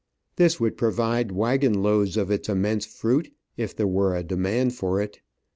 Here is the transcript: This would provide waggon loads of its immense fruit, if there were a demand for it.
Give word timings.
This 0.35 0.59
would 0.59 0.77
provide 0.77 1.31
waggon 1.31 1.83
loads 1.83 2.17
of 2.17 2.31
its 2.31 2.49
immense 2.49 2.87
fruit, 2.87 3.31
if 3.55 3.75
there 3.75 3.85
were 3.85 4.15
a 4.15 4.23
demand 4.23 4.73
for 4.73 4.99
it. 4.99 5.19